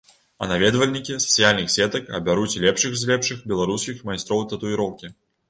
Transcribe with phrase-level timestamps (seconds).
[0.43, 5.15] А наведвальнікі сацыяльных сетак абяруць лепшых з лепшых беларускіх майстроў татуіроўкі.